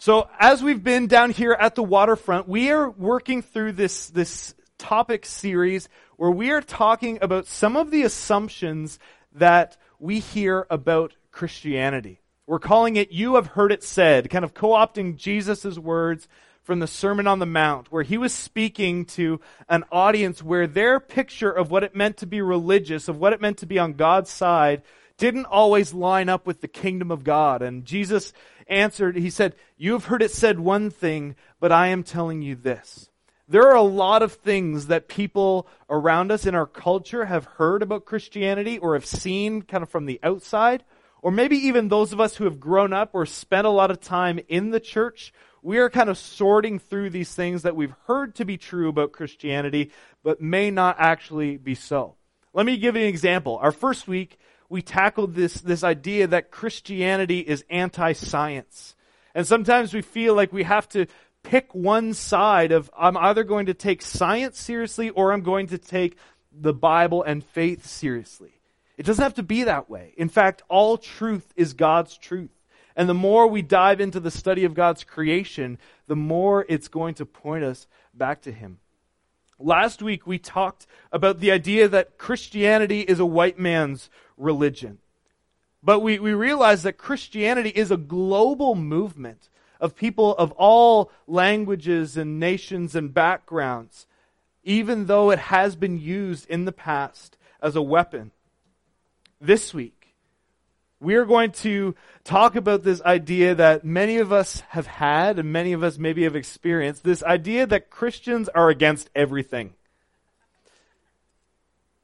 So 0.00 0.30
as 0.38 0.62
we've 0.62 0.82
been 0.82 1.08
down 1.08 1.30
here 1.30 1.52
at 1.52 1.74
the 1.74 1.82
waterfront, 1.82 2.48
we 2.48 2.70
are 2.70 2.88
working 2.88 3.42
through 3.42 3.72
this, 3.72 4.08
this 4.08 4.54
topic 4.78 5.26
series 5.26 5.90
where 6.16 6.30
we 6.30 6.52
are 6.52 6.62
talking 6.62 7.18
about 7.20 7.46
some 7.46 7.76
of 7.76 7.90
the 7.90 8.04
assumptions 8.04 8.98
that 9.34 9.76
we 9.98 10.18
hear 10.18 10.66
about 10.70 11.16
Christianity. 11.32 12.22
We're 12.46 12.60
calling 12.60 12.96
it 12.96 13.12
You 13.12 13.34
Have 13.34 13.48
Heard 13.48 13.72
It 13.72 13.84
Said, 13.84 14.30
kind 14.30 14.42
of 14.42 14.54
co-opting 14.54 15.16
Jesus' 15.16 15.78
words 15.78 16.26
from 16.62 16.78
the 16.78 16.86
Sermon 16.86 17.26
on 17.26 17.38
the 17.38 17.44
Mount, 17.44 17.92
where 17.92 18.02
he 18.02 18.16
was 18.16 18.32
speaking 18.32 19.04
to 19.04 19.38
an 19.68 19.84
audience 19.92 20.42
where 20.42 20.66
their 20.66 20.98
picture 20.98 21.50
of 21.50 21.70
what 21.70 21.84
it 21.84 21.94
meant 21.94 22.16
to 22.16 22.26
be 22.26 22.40
religious, 22.40 23.06
of 23.06 23.18
what 23.18 23.34
it 23.34 23.40
meant 23.42 23.58
to 23.58 23.66
be 23.66 23.78
on 23.78 23.92
God's 23.92 24.30
side, 24.30 24.80
didn't 25.20 25.44
always 25.44 25.92
line 25.92 26.30
up 26.30 26.46
with 26.46 26.62
the 26.62 26.66
kingdom 26.66 27.10
of 27.10 27.22
God. 27.22 27.60
And 27.60 27.84
Jesus 27.84 28.32
answered, 28.66 29.16
he 29.16 29.30
said, 29.30 29.54
You 29.76 29.92
have 29.92 30.06
heard 30.06 30.22
it 30.22 30.30
said 30.30 30.58
one 30.58 30.90
thing, 30.90 31.36
but 31.60 31.70
I 31.70 31.88
am 31.88 32.02
telling 32.02 32.40
you 32.42 32.56
this. 32.56 33.10
There 33.46 33.68
are 33.68 33.76
a 33.76 33.82
lot 33.82 34.22
of 34.22 34.32
things 34.32 34.86
that 34.86 35.08
people 35.08 35.68
around 35.90 36.32
us 36.32 36.46
in 36.46 36.54
our 36.54 36.66
culture 36.66 37.26
have 37.26 37.44
heard 37.44 37.82
about 37.82 38.06
Christianity 38.06 38.78
or 38.78 38.94
have 38.94 39.04
seen 39.04 39.62
kind 39.62 39.82
of 39.82 39.90
from 39.90 40.06
the 40.06 40.20
outside, 40.22 40.84
or 41.20 41.30
maybe 41.30 41.56
even 41.56 41.88
those 41.88 42.12
of 42.14 42.20
us 42.20 42.36
who 42.36 42.44
have 42.44 42.58
grown 42.58 42.92
up 42.92 43.10
or 43.12 43.26
spent 43.26 43.66
a 43.66 43.70
lot 43.70 43.90
of 43.90 44.00
time 44.00 44.40
in 44.48 44.70
the 44.70 44.80
church. 44.80 45.34
We 45.62 45.78
are 45.78 45.90
kind 45.90 46.08
of 46.08 46.16
sorting 46.16 46.78
through 46.78 47.10
these 47.10 47.34
things 47.34 47.62
that 47.62 47.76
we've 47.76 47.94
heard 48.06 48.36
to 48.36 48.46
be 48.46 48.56
true 48.56 48.88
about 48.88 49.12
Christianity, 49.12 49.90
but 50.22 50.40
may 50.40 50.70
not 50.70 50.96
actually 50.98 51.58
be 51.58 51.74
so. 51.74 52.14
Let 52.54 52.64
me 52.64 52.78
give 52.78 52.96
you 52.96 53.02
an 53.02 53.08
example. 53.08 53.58
Our 53.60 53.72
first 53.72 54.08
week, 54.08 54.38
we 54.70 54.80
tackled 54.80 55.34
this, 55.34 55.54
this 55.60 55.84
idea 55.84 56.28
that 56.28 56.50
Christianity 56.50 57.40
is 57.40 57.64
anti-science. 57.68 58.94
And 59.34 59.46
sometimes 59.46 59.92
we 59.92 60.00
feel 60.00 60.34
like 60.34 60.52
we 60.52 60.62
have 60.62 60.88
to 60.90 61.06
pick 61.42 61.74
one 61.74 62.14
side 62.14 62.70
of, 62.72 62.90
I'm 62.96 63.16
either 63.16 63.44
going 63.44 63.66
to 63.66 63.74
take 63.74 64.00
science 64.00 64.58
seriously 64.58 65.10
or 65.10 65.32
I'm 65.32 65.42
going 65.42 65.66
to 65.68 65.78
take 65.78 66.16
the 66.52 66.72
Bible 66.72 67.22
and 67.22 67.44
faith 67.44 67.84
seriously. 67.84 68.52
It 68.96 69.06
doesn't 69.06 69.22
have 69.22 69.34
to 69.34 69.42
be 69.42 69.64
that 69.64 69.90
way. 69.90 70.14
In 70.16 70.28
fact, 70.28 70.62
all 70.68 70.96
truth 70.98 71.52
is 71.56 71.74
God's 71.74 72.16
truth. 72.16 72.50
And 72.94 73.08
the 73.08 73.14
more 73.14 73.46
we 73.46 73.62
dive 73.62 74.00
into 74.00 74.20
the 74.20 74.30
study 74.30 74.64
of 74.64 74.74
God's 74.74 75.04
creation, 75.04 75.78
the 76.06 76.16
more 76.16 76.64
it's 76.68 76.88
going 76.88 77.14
to 77.14 77.26
point 77.26 77.64
us 77.64 77.86
back 78.14 78.42
to 78.42 78.52
Him. 78.52 78.78
Last 79.62 80.00
week 80.00 80.26
we 80.26 80.38
talked 80.38 80.86
about 81.12 81.38
the 81.38 81.50
idea 81.50 81.86
that 81.86 82.16
Christianity 82.16 83.00
is 83.00 83.20
a 83.20 83.26
white 83.26 83.58
man's 83.58 84.08
religion. 84.38 84.98
But 85.82 86.00
we, 86.00 86.18
we 86.18 86.32
realize 86.32 86.82
that 86.84 86.96
Christianity 86.96 87.68
is 87.68 87.90
a 87.90 87.98
global 87.98 88.74
movement 88.74 89.50
of 89.78 89.94
people 89.94 90.34
of 90.36 90.52
all 90.52 91.10
languages 91.26 92.16
and 92.16 92.40
nations 92.40 92.94
and 92.94 93.12
backgrounds, 93.12 94.06
even 94.64 95.06
though 95.06 95.30
it 95.30 95.38
has 95.38 95.76
been 95.76 95.98
used 95.98 96.48
in 96.48 96.64
the 96.64 96.72
past 96.72 97.36
as 97.62 97.76
a 97.76 97.82
weapon. 97.82 98.30
This 99.42 99.74
week, 99.74 99.99
we 101.00 101.14
are 101.14 101.24
going 101.24 101.50
to 101.50 101.94
talk 102.24 102.56
about 102.56 102.82
this 102.82 103.00
idea 103.02 103.54
that 103.54 103.84
many 103.84 104.18
of 104.18 104.32
us 104.32 104.60
have 104.68 104.86
had 104.86 105.38
and 105.38 105.50
many 105.50 105.72
of 105.72 105.82
us 105.82 105.98
maybe 105.98 106.24
have 106.24 106.36
experienced 106.36 107.02
this 107.02 107.22
idea 107.22 107.66
that 107.66 107.88
Christians 107.88 108.50
are 108.50 108.68
against 108.68 109.08
everything. 109.14 109.72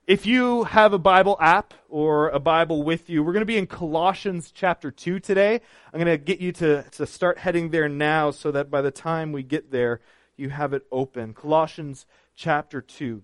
If 0.06 0.24
you 0.24 0.64
have 0.64 0.94
a 0.94 0.98
Bible 0.98 1.36
app 1.40 1.74
or 1.90 2.28
a 2.30 2.38
Bible 2.38 2.84
with 2.84 3.10
you, 3.10 3.22
we're 3.22 3.32
going 3.32 3.42
to 3.42 3.46
be 3.46 3.58
in 3.58 3.66
Colossians 3.66 4.50
chapter 4.50 4.90
2 4.90 5.20
today. 5.20 5.60
I'm 5.92 6.00
going 6.00 6.06
to 6.06 6.16
get 6.16 6.40
you 6.40 6.52
to, 6.52 6.84
to 6.92 7.06
start 7.06 7.38
heading 7.38 7.70
there 7.70 7.88
now 7.88 8.30
so 8.30 8.50
that 8.52 8.70
by 8.70 8.80
the 8.80 8.92
time 8.92 9.32
we 9.32 9.42
get 9.42 9.72
there, 9.72 10.00
you 10.36 10.48
have 10.48 10.72
it 10.72 10.86
open. 10.90 11.34
Colossians 11.34 12.06
chapter 12.34 12.80
2. 12.80 13.22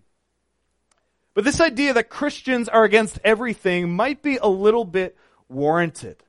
But 1.34 1.45
this 1.45 1.61
idea 1.61 1.95
that 1.95 2.11
Christians 2.11 2.69
are 2.69 2.84
against 2.84 3.21
everything 3.25 3.94
might 3.94 4.21
be 4.21 4.37
a 4.37 4.49
little 4.49 4.84
bit 4.84 5.16
warranted. 5.53 6.23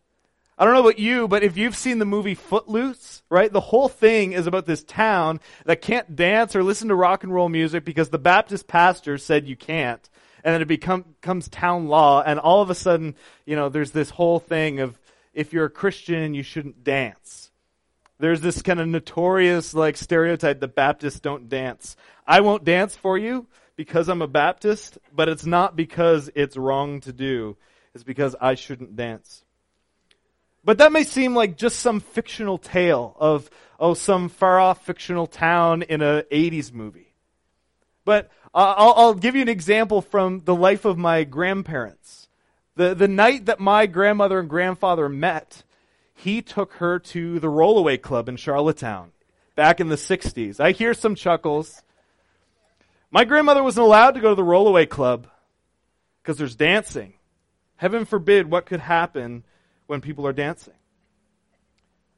I 0.57 0.65
don't 0.65 0.73
know 0.73 0.81
about 0.81 0.99
you, 0.99 1.27
but 1.27 1.43
if 1.43 1.57
you've 1.57 1.75
seen 1.75 1.97
the 1.97 2.05
movie 2.05 2.35
Footloose, 2.35 3.23
right, 3.29 3.51
the 3.51 3.59
whole 3.59 3.89
thing 3.89 4.33
is 4.33 4.45
about 4.45 4.65
this 4.65 4.83
town 4.83 5.39
that 5.65 5.81
can't 5.81 6.15
dance 6.15 6.55
or 6.55 6.63
listen 6.63 6.89
to 6.89 6.95
rock 6.95 7.23
and 7.23 7.33
roll 7.33 7.49
music 7.49 7.83
because 7.83 8.09
the 8.09 8.19
Baptist 8.19 8.67
pastor 8.67 9.17
said 9.17 9.47
you 9.47 9.55
can't 9.55 10.07
and 10.43 10.53
then 10.53 10.61
it 10.61 10.67
become, 10.67 11.03
becomes 11.21 11.47
town 11.47 11.87
law, 11.87 12.21
and 12.21 12.39
all 12.39 12.61
of 12.61 12.69
a 12.69 12.75
sudden, 12.75 13.15
you 13.45 13.55
know, 13.55 13.69
there's 13.69 13.91
this 13.91 14.09
whole 14.09 14.39
thing 14.39 14.79
of 14.79 14.99
if 15.33 15.53
you're 15.53 15.65
a 15.65 15.69
Christian, 15.69 16.33
you 16.33 16.43
shouldn't 16.43 16.83
dance. 16.83 17.49
There's 18.19 18.41
this 18.41 18.61
kind 18.61 18.79
of 18.79 18.87
notorious 18.87 19.73
like 19.73 19.97
stereotype 19.97 20.59
that 20.59 20.75
Baptists 20.75 21.19
don't 21.19 21.49
dance. 21.49 21.95
I 22.27 22.41
won't 22.41 22.63
dance 22.63 22.95
for 22.95 23.17
you 23.17 23.47
because 23.75 24.07
I'm 24.07 24.21
a 24.21 24.27
Baptist, 24.27 24.97
but 25.13 25.29
it's 25.29 25.45
not 25.45 25.75
because 25.75 26.29
it's 26.35 26.57
wrong 26.57 27.01
to 27.01 27.13
do. 27.13 27.57
It's 27.93 28.03
because 28.03 28.35
I 28.39 28.55
shouldn't 28.55 28.95
dance. 28.95 29.43
But 30.63 30.77
that 30.77 30.91
may 30.91 31.03
seem 31.03 31.35
like 31.35 31.57
just 31.57 31.79
some 31.79 31.99
fictional 31.99 32.57
tale 32.57 33.15
of, 33.19 33.49
oh, 33.79 33.93
some 33.93 34.29
far 34.29 34.59
off 34.59 34.85
fictional 34.85 35.27
town 35.27 35.81
in 35.83 36.01
an 36.01 36.23
80s 36.31 36.71
movie. 36.71 37.13
But 38.05 38.31
uh, 38.53 38.73
I'll, 38.77 38.93
I'll 38.95 39.13
give 39.13 39.35
you 39.35 39.41
an 39.41 39.49
example 39.49 40.01
from 40.01 40.41
the 40.45 40.55
life 40.55 40.85
of 40.85 40.97
my 40.97 41.23
grandparents. 41.23 42.29
The, 42.75 42.95
the 42.95 43.07
night 43.07 43.45
that 43.45 43.59
my 43.59 43.85
grandmother 43.85 44.39
and 44.39 44.49
grandfather 44.49 45.09
met, 45.09 45.63
he 46.15 46.41
took 46.41 46.73
her 46.73 46.99
to 46.99 47.39
the 47.39 47.47
Rollaway 47.47 48.01
Club 48.01 48.29
in 48.29 48.37
Charlottetown 48.37 49.11
back 49.55 49.79
in 49.79 49.89
the 49.89 49.95
60s. 49.95 50.59
I 50.59 50.71
hear 50.71 50.93
some 50.93 51.15
chuckles. 51.15 51.81
My 53.11 53.25
grandmother 53.25 53.61
wasn't 53.61 53.85
allowed 53.85 54.11
to 54.11 54.21
go 54.21 54.29
to 54.29 54.35
the 54.35 54.41
Rollaway 54.41 54.89
Club 54.89 55.27
because 56.21 56.37
there's 56.37 56.55
dancing. 56.55 57.13
Heaven 57.83 58.05
forbid 58.05 58.49
what 58.49 58.65
could 58.65 58.79
happen 58.79 59.43
when 59.87 59.99
people 59.99 60.25
are 60.25 60.31
dancing. 60.31 60.75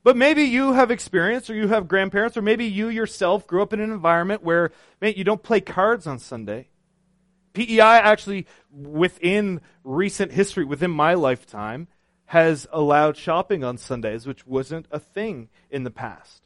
But 0.03 0.16
maybe 0.16 0.44
you 0.44 0.74
have 0.74 0.92
experience, 0.92 1.50
or 1.50 1.56
you 1.56 1.70
have 1.70 1.88
grandparents, 1.88 2.38
or 2.38 2.44
maybe 2.44 2.66
you 2.66 2.88
yourself 2.88 3.48
grew 3.48 3.64
up 3.64 3.74
in 3.74 3.80
an 3.80 3.92
environment 3.92 4.44
where, 4.44 4.72
man, 5.02 5.16
you 5.18 5.24
don't 5.24 5.42
play 5.42 5.62
cards 5.62 6.06
on 6.06 6.20
Sunday. 6.20 6.68
PEI 7.54 7.80
actually, 7.80 8.46
within 8.72 9.59
recent 9.84 10.34
history, 10.34 10.66
within 10.66 10.92
my 10.92 11.16
lifetime, 11.16 11.88
has 12.25 12.68
allowed 12.72 13.18
shopping 13.18 13.64
on 13.64 13.80
Sundays, 13.80 14.28
which 14.28 14.46
wasn't 14.46 14.86
a 14.92 15.00
thing 15.00 15.50
in 15.72 15.84
the 15.84 15.90
past. 15.90 16.44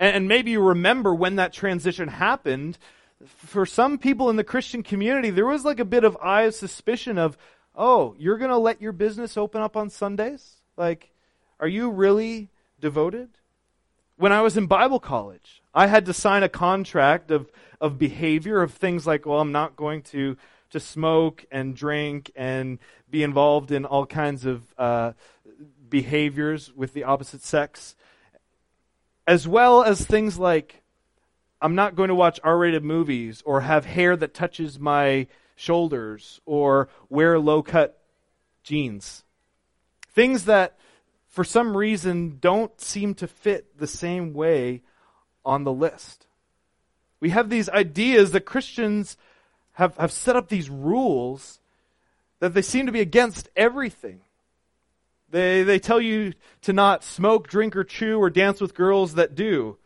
And, 0.00 0.16
and 0.16 0.28
maybe 0.28 0.50
you 0.50 0.60
remember 0.60 1.14
when 1.14 1.36
that 1.36 1.52
transition 1.52 2.08
happened. 2.08 2.78
For 3.24 3.64
some 3.64 3.96
people 3.96 4.28
in 4.28 4.34
the 4.34 4.42
Christian 4.42 4.82
community, 4.82 5.30
there 5.30 5.46
was 5.46 5.64
like 5.64 5.78
a 5.78 5.84
bit 5.84 6.02
of 6.02 6.18
eye 6.20 6.42
of 6.42 6.54
suspicion 6.56 7.16
of, 7.16 7.38
oh, 7.74 8.14
you're 8.18 8.38
going 8.38 8.50
to 8.50 8.58
let 8.58 8.80
your 8.82 8.92
business 8.92 9.36
open 9.36 9.62
up 9.62 9.76
on 9.76 9.90
Sundays? 9.90 10.56
Like, 10.76 11.10
are 11.58 11.68
you 11.68 11.90
really 11.90 12.50
devoted. 12.80 13.28
When 14.16 14.32
I 14.32 14.40
was 14.40 14.56
in 14.56 14.66
Bible 14.66 15.00
college, 15.00 15.62
I 15.74 15.86
had 15.86 16.06
to 16.06 16.12
sign 16.12 16.42
a 16.42 16.48
contract 16.48 17.30
of, 17.30 17.50
of 17.80 17.98
behavior, 17.98 18.60
of 18.62 18.72
things 18.72 19.06
like, 19.06 19.24
well, 19.24 19.40
I'm 19.40 19.52
not 19.52 19.76
going 19.76 20.02
to, 20.02 20.36
to 20.70 20.80
smoke 20.80 21.44
and 21.50 21.76
drink 21.76 22.30
and 22.34 22.78
be 23.10 23.22
involved 23.22 23.70
in 23.70 23.84
all 23.84 24.06
kinds 24.06 24.44
of 24.44 24.62
uh, 24.76 25.12
behaviors 25.88 26.72
with 26.74 26.92
the 26.92 27.04
opposite 27.04 27.42
sex, 27.42 27.94
as 29.26 29.46
well 29.46 29.82
as 29.82 30.04
things 30.04 30.38
like, 30.38 30.82
I'm 31.62 31.74
not 31.74 31.94
going 31.94 32.08
to 32.08 32.14
watch 32.14 32.40
R 32.42 32.58
rated 32.58 32.84
movies 32.84 33.42
or 33.44 33.62
have 33.62 33.84
hair 33.84 34.16
that 34.16 34.34
touches 34.34 34.78
my 34.78 35.26
shoulders 35.60 36.40
or 36.46 36.88
wear 37.08 37.38
low 37.38 37.62
cut 37.62 38.00
jeans. 38.62 39.24
Things 40.08 40.46
that 40.46 40.78
for 41.28 41.44
some 41.44 41.76
reason 41.76 42.38
don't 42.40 42.80
seem 42.80 43.14
to 43.14 43.28
fit 43.28 43.78
the 43.78 43.86
same 43.86 44.32
way 44.32 44.82
on 45.44 45.64
the 45.64 45.72
list. 45.72 46.26
We 47.20 47.30
have 47.30 47.50
these 47.50 47.68
ideas 47.68 48.32
that 48.32 48.46
Christians 48.46 49.16
have, 49.72 49.96
have 49.98 50.12
set 50.12 50.34
up 50.36 50.48
these 50.48 50.70
rules 50.70 51.60
that 52.40 52.54
they 52.54 52.62
seem 52.62 52.86
to 52.86 52.92
be 52.92 53.00
against 53.00 53.48
everything. 53.54 54.20
They, 55.30 55.62
they 55.62 55.78
tell 55.78 56.00
you 56.00 56.32
to 56.62 56.72
not 56.72 57.04
smoke, 57.04 57.48
drink, 57.48 57.76
or 57.76 57.84
chew, 57.84 58.18
or 58.18 58.30
dance 58.30 58.60
with 58.60 58.74
girls 58.74 59.14
that 59.14 59.34
do. 59.34 59.76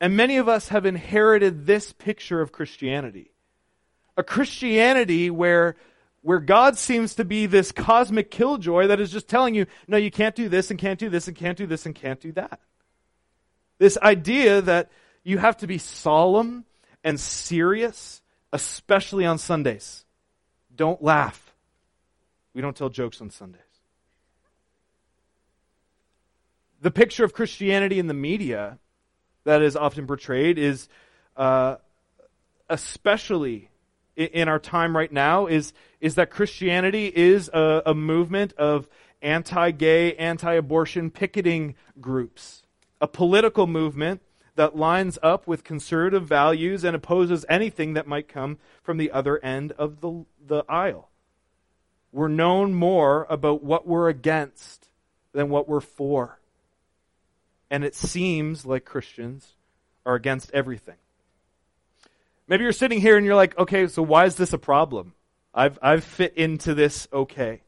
And 0.00 0.16
many 0.16 0.36
of 0.36 0.48
us 0.48 0.68
have 0.68 0.84
inherited 0.84 1.64
this 1.64 1.92
picture 1.92 2.40
of 2.40 2.52
Christianity. 2.52 3.30
A 4.16 4.22
Christianity 4.22 5.30
where 5.30 5.76
where 6.24 6.40
God 6.40 6.78
seems 6.78 7.16
to 7.16 7.24
be 7.24 7.44
this 7.44 7.70
cosmic 7.70 8.30
killjoy 8.30 8.86
that 8.86 8.98
is 8.98 9.12
just 9.12 9.28
telling 9.28 9.54
you, 9.54 9.66
no, 9.86 9.98
you 9.98 10.10
can't 10.10 10.34
do 10.34 10.48
this 10.48 10.70
and 10.70 10.80
can't 10.80 10.98
do 10.98 11.10
this 11.10 11.28
and 11.28 11.36
can't 11.36 11.58
do 11.58 11.66
this 11.66 11.84
and 11.84 11.94
can't 11.94 12.18
do 12.18 12.32
that. 12.32 12.60
This 13.76 13.98
idea 13.98 14.62
that 14.62 14.90
you 15.22 15.36
have 15.36 15.58
to 15.58 15.66
be 15.66 15.76
solemn 15.76 16.64
and 17.04 17.20
serious, 17.20 18.22
especially 18.54 19.26
on 19.26 19.36
Sundays. 19.36 20.06
Don't 20.74 21.02
laugh. 21.02 21.54
We 22.54 22.62
don't 22.62 22.74
tell 22.74 22.88
jokes 22.88 23.20
on 23.20 23.28
Sundays. 23.28 23.60
The 26.80 26.90
picture 26.90 27.24
of 27.24 27.34
Christianity 27.34 27.98
in 27.98 28.06
the 28.06 28.14
media 28.14 28.78
that 29.44 29.60
is 29.60 29.76
often 29.76 30.06
portrayed 30.06 30.56
is, 30.56 30.88
uh, 31.36 31.76
especially 32.70 33.68
in 34.16 34.48
our 34.48 34.58
time 34.58 34.96
right 34.96 35.12
now, 35.12 35.46
is, 35.46 35.72
is 36.00 36.14
that 36.16 36.30
Christianity 36.30 37.12
is 37.14 37.48
a, 37.52 37.82
a 37.86 37.94
movement 37.94 38.52
of 38.54 38.88
anti 39.22 39.70
gay, 39.70 40.14
anti 40.16 40.52
abortion 40.52 41.10
picketing 41.10 41.74
groups, 42.00 42.62
a 43.00 43.08
political 43.08 43.66
movement 43.66 44.20
that 44.56 44.76
lines 44.76 45.18
up 45.22 45.46
with 45.46 45.64
conservative 45.64 46.26
values 46.26 46.84
and 46.84 46.94
opposes 46.94 47.44
anything 47.48 47.94
that 47.94 48.06
might 48.06 48.28
come 48.28 48.58
from 48.82 48.98
the 48.98 49.10
other 49.10 49.42
end 49.44 49.72
of 49.72 50.00
the, 50.00 50.24
the 50.46 50.64
aisle. 50.68 51.08
We're 52.12 52.28
known 52.28 52.74
more 52.74 53.26
about 53.28 53.64
what 53.64 53.86
we're 53.86 54.08
against 54.08 54.88
than 55.32 55.48
what 55.48 55.68
we're 55.68 55.80
for. 55.80 56.38
And 57.70 57.82
it 57.82 57.96
seems 57.96 58.64
like 58.64 58.84
Christians 58.84 59.54
are 60.06 60.14
against 60.14 60.52
everything. 60.52 60.94
Maybe 62.46 62.64
you're 62.64 62.72
sitting 62.72 63.00
here 63.00 63.16
and 63.16 63.24
you're 63.24 63.34
like, 63.34 63.56
okay, 63.58 63.86
so 63.86 64.02
why 64.02 64.26
is 64.26 64.36
this 64.36 64.52
a 64.52 64.58
problem? 64.58 65.14
I've, 65.54 65.78
I've 65.80 66.04
fit 66.04 66.36
into 66.36 66.74
this 66.74 67.08
okay. 67.12 67.62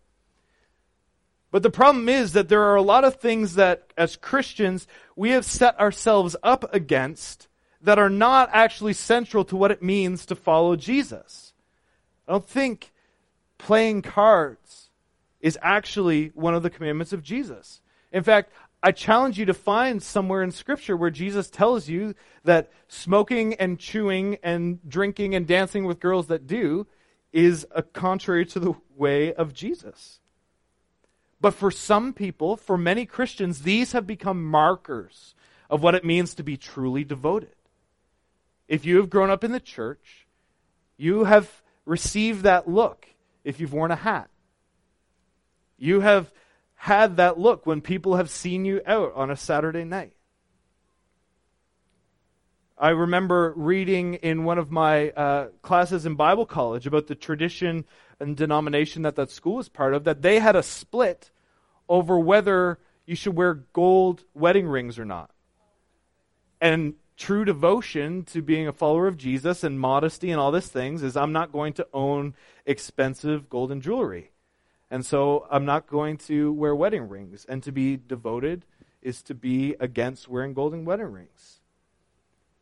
But 1.51 1.63
the 1.63 1.71
problem 1.71 2.09
is 2.09 2.33
that 2.33 2.49
there 2.49 2.65
are 2.65 2.75
a 2.75 2.83
lot 2.83 3.05
of 3.05 3.17
things 3.17 3.55
that, 3.55 3.93
as 3.97 4.17
Christians, 4.17 4.87
we 5.15 5.31
have 5.31 5.45
set 5.45 5.79
ourselves 5.81 6.37
up 6.43 6.75
against 6.75 7.49
that 7.81 7.99
are 7.99 8.11
not 8.11 8.51
actually 8.53 8.93
central 8.93 9.45
to 9.45 9.57
what 9.57 9.71
it 9.71 9.83
means 9.83 10.27
to 10.27 10.35
follow 10.35 10.77
Jesus. 10.77 11.55
I 12.27 12.33
don't 12.33 12.47
think 12.47 12.93
playing 13.59 14.03
cards 14.03 14.91
is 15.41 15.59
actually 15.63 16.33
one 16.35 16.55
of 16.55 16.63
the 16.63 16.71
commandments 16.71 17.13
of 17.13 17.23
Jesus. 17.23 17.81
In 18.13 18.23
fact, 18.23 18.53
I 18.87 18.93
challenge 18.93 19.37
you 19.37 19.47
to 19.47 19.53
find 19.53 20.01
somewhere 20.01 20.45
in 20.45 20.53
Scripture 20.53 20.97
where 20.97 21.11
Jesus 21.11 21.51
tells 21.51 21.89
you 21.89 22.15
that 22.45 22.71
smoking 22.87 23.55
and 23.55 23.81
chewing 23.81 24.39
and 24.45 24.79
drinking 24.89 25.35
and 25.35 25.45
dancing 25.45 25.87
with 25.87 25.99
girls 25.99 26.29
that 26.29 26.47
do 26.47 26.87
is 27.33 27.67
a 27.73 27.83
contrary 27.83 28.47
to 28.47 28.61
the 28.61 28.75
way 28.95 29.35
of 29.35 29.53
Jesus. 29.53 30.21
But 31.41 31.55
for 31.55 31.73
some 31.73 32.13
people, 32.13 32.57
for 32.57 32.79
many 32.79 33.07
Christians, 33.07 33.63
these 33.63 33.91
have 33.91 34.07
become 34.07 34.45
markers 34.45 35.35
of 35.69 35.83
what 35.83 35.97
it 35.97 36.05
means 36.05 36.33
to 36.35 36.45
be 36.45 36.57
truly 36.57 37.03
devoted. 37.03 37.57
If 38.69 38.85
you 38.85 38.99
have 38.99 39.11
grown 39.11 39.31
up 39.31 39.43
in 39.43 39.51
the 39.51 39.59
church, 39.59 40.29
you 40.97 41.25
have 41.25 41.61
received 41.87 42.45
that 42.45 42.69
look 42.69 43.09
if 43.43 43.59
you've 43.59 43.73
worn 43.73 43.91
a 43.91 43.97
hat. 43.97 44.31
You 45.77 46.03
have 46.03 46.31
had 46.87 47.17
that 47.17 47.37
look 47.37 47.67
when 47.67 47.81
people 47.81 48.15
have 48.15 48.31
seen 48.31 48.65
you 48.65 48.81
out 48.87 49.13
on 49.17 49.29
a 49.29 49.35
Saturday 49.35 49.83
night. 49.83 50.13
I 52.79 52.91
remember 52.91 53.53
reading 53.57 54.15
in 54.15 54.45
one 54.45 54.57
of 54.57 54.71
my 54.71 55.11
uh, 55.11 55.49
classes 55.63 56.07
in 56.07 56.15
Bible 56.15 56.47
college 56.47 56.87
about 56.87 57.09
the 57.09 57.17
tradition 57.17 57.87
and 58.21 58.37
denomination 58.37 59.03
that 59.03 59.17
that 59.17 59.33
school 59.33 59.57
was 59.57 59.69
part 59.69 59.95
of, 59.95 60.05
that 60.05 60.23
they 60.23 60.39
had 60.39 60.55
a 60.55 60.63
split 60.63 61.33
over 61.89 62.21
whether 62.21 62.79
you 63.05 63.17
should 63.17 63.35
wear 63.35 63.55
gold 63.73 64.23
wedding 64.33 64.69
rings 64.69 64.97
or 64.97 65.05
not. 65.05 65.33
And 66.61 66.95
true 67.17 67.45
devotion 67.45 68.23
to 68.27 68.43
being 68.43 68.69
a 68.69 68.73
follower 68.73 69.09
of 69.09 69.17
Jesus 69.17 69.65
and 69.65 69.81
modesty 69.81 70.31
and 70.31 70.39
all 70.39 70.53
these 70.53 70.69
things 70.69 71.03
is 71.03 71.17
I'm 71.17 71.33
not 71.33 71.51
going 71.51 71.73
to 71.73 71.89
own 71.93 72.35
expensive 72.65 73.49
golden 73.49 73.81
jewelry. 73.81 74.31
And 74.91 75.05
so 75.05 75.47
I'm 75.51 75.65
not 75.65 75.87
going 75.87 76.17
to 76.19 76.53
wear 76.53 76.75
wedding 76.75 77.09
rings. 77.09 77.45
And 77.49 77.63
to 77.65 77.73
be 77.73 77.97
devoted 77.97 78.65
is 79.03 79.23
to 79.23 79.35
be 79.35 79.75
against 79.81 80.29
wearing 80.29 80.55
golden 80.55 80.85
wedding 80.85 81.13
rings. 81.13 81.61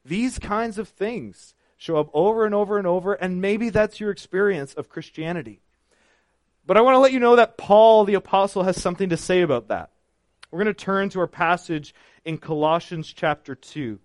These 0.04 0.38
kinds 0.38 0.78
of 0.78 0.88
things 0.88 1.54
show 1.76 1.96
up 1.96 2.10
over 2.14 2.44
and 2.44 2.54
over 2.54 2.78
and 2.78 2.86
over, 2.86 3.14
and 3.14 3.40
maybe 3.40 3.70
that's 3.70 4.00
your 4.00 4.10
experience 4.10 4.74
of 4.74 4.88
Christianity. 4.88 5.60
But 6.66 6.76
I 6.76 6.80
want 6.80 6.94
to 6.94 6.98
let 6.98 7.12
you 7.12 7.20
know 7.20 7.36
that 7.36 7.58
Paul 7.58 8.04
the 8.04 8.14
Apostle 8.14 8.62
has 8.62 8.80
something 8.80 9.10
to 9.10 9.16
say 9.16 9.42
about 9.42 9.68
that. 9.68 9.90
We're 10.50 10.62
going 10.62 10.74
to 10.74 10.84
turn 10.84 11.08
to 11.10 11.20
our 11.20 11.26
passage 11.26 11.94
in 12.24 12.38
Colossians 12.38 13.12
chapter 13.12 13.54
2. 13.54 13.98